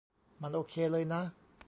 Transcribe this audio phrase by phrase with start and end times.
[0.41, 1.21] มันโอเคเลยนะ